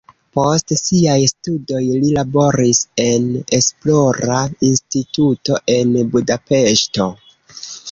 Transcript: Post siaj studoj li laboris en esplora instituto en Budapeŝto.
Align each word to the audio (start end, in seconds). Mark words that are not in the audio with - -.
Post 0.37 0.71
siaj 0.77 1.17
studoj 1.31 1.81
li 1.89 2.09
laboris 2.15 2.79
en 3.05 3.29
esplora 3.59 4.39
instituto 4.71 5.61
en 5.77 5.95
Budapeŝto. 6.17 7.11